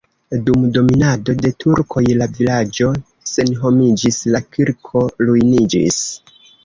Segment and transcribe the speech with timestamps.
[0.45, 2.89] Dum dominado de turkoj la vilaĝo
[3.33, 6.01] senhomiĝis, la kirko ruiniĝis.